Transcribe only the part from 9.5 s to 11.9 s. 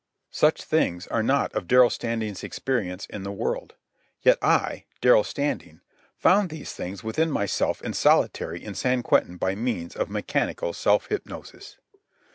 means of mechanical self hypnosis.